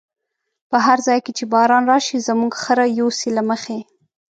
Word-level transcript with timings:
په 0.69 0.77
هر 0.85 0.97
ځای 1.07 1.19
چی 1.37 1.43
باران 1.53 1.83
راشی، 1.91 2.25
زموږ 2.27 2.51
خره 2.63 2.85
يوسی 2.99 3.29
له 3.37 3.41
مخی 3.49 3.79